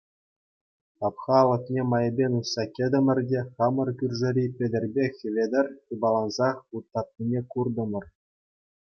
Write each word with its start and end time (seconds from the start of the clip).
Хапха 1.03 1.33
алӑкне 1.41 1.81
майӗпен 1.91 2.31
уҫса 2.39 2.63
кӗтӗмӗр 2.77 3.19
те 3.31 3.41
хамӑр 3.59 3.89
кӳршӗри 3.99 4.45
Петӗрпе 4.61 5.05
Хӗветӗр 5.19 5.65
хыпалансах 5.85 6.55
вут 6.79 6.85
татнине 6.97 7.41
куртӑмӑр. 7.53 8.05